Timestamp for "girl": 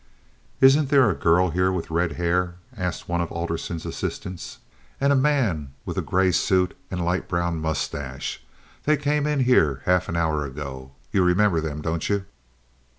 1.15-1.51